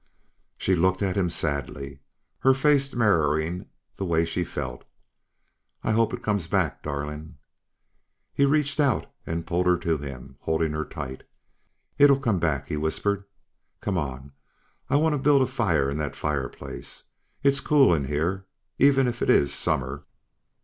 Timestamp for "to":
9.77-9.99, 15.13-15.19